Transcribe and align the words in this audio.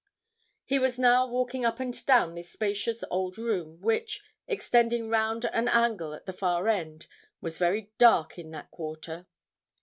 He 0.65 0.79
was 0.79 0.97
now 0.97 1.27
walking 1.27 1.63
up 1.63 1.79
and 1.79 1.93
down 2.07 2.33
this 2.33 2.49
spacious 2.51 3.03
old 3.11 3.37
room, 3.37 3.79
which, 3.81 4.23
extending 4.47 5.09
round 5.09 5.45
an 5.45 5.67
angle 5.67 6.15
at 6.15 6.25
the 6.25 6.33
far 6.33 6.67
end, 6.67 7.05
was 7.39 7.59
very 7.59 7.91
dark 7.99 8.39
in 8.39 8.49
that 8.49 8.71
quarter. 8.71 9.27